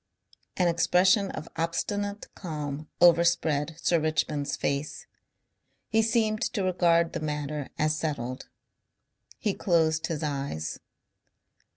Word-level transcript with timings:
An 0.57 0.67
expression 0.67 1.29
of 1.29 1.47
obstinate 1.57 2.27
calm 2.33 2.87
overspread 3.01 3.75
Sir 3.79 3.99
Richmond's 3.99 4.55
face. 4.57 5.05
He 5.89 6.01
seemed 6.01 6.41
to 6.53 6.63
regard 6.63 7.13
the 7.13 7.19
matter 7.19 7.69
as 7.77 7.95
settled. 7.97 8.49
He 9.37 9.53
closed 9.53 10.07
his 10.07 10.23
eyes. 10.23 10.79